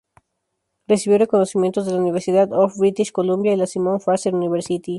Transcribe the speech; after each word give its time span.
Recibió 0.87 1.19
reconocimientos 1.19 1.85
de 1.85 1.91
la 1.91 1.99
University 1.99 2.35
of 2.53 2.75
British 2.75 3.11
Columbia 3.11 3.53
y 3.53 3.55
la 3.55 3.67
Simon 3.67 4.01
Fraser 4.01 4.33
University. 4.33 4.89